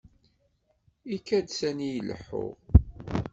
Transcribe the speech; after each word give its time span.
Ikad 1.15 1.45
sani 1.57 1.89
leḥḥuɣ. 2.07 2.55